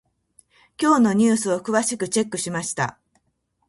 [0.81, 2.97] 今日のニュースを詳しくチェックしました。